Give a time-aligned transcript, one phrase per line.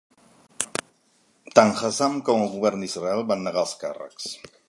[1.59, 4.35] Tant Azzam com el govern d'Israel van negar els càrrecs.